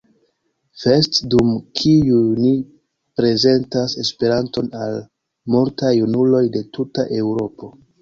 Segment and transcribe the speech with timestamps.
[0.83, 1.51] Fest, dum
[1.81, 2.55] kiuj ni
[3.21, 4.99] prezentas Esperanton al
[5.59, 7.77] multaj junuloj de tuta Eŭropo.